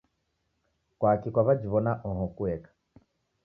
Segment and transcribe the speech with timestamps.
[0.99, 2.69] Kwaki kwaw'ajiw'ona oho kueka?